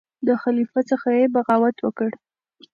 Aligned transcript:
د 0.27 0.29
خلیفه 0.43 0.81
څخه 0.89 1.09
یې 1.17 1.25
بغاوت 1.33 1.77
وکړ. 1.81 2.09